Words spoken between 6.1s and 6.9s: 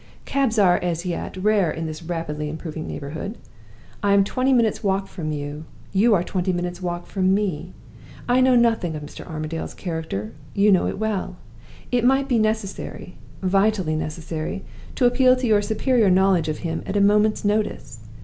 are twenty minutes'